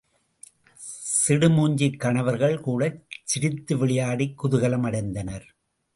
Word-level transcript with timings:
சிடுமூஞ்சிக் 1.27 1.97
கணவர்கள் 1.97 2.57
கூடச் 2.59 3.01
சிரித்து 3.23 3.77
விளையாடிக் 3.77 4.43
குதூகலம் 4.43 4.85
அடைந்தனர். 4.87 5.45